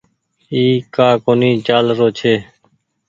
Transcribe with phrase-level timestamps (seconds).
[0.51, 0.63] اي
[0.95, 2.33] ڪآ ڪونيٚ چآلرو ڇي۔